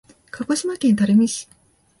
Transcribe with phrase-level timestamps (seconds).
[0.31, 1.47] 鹿児島県垂水市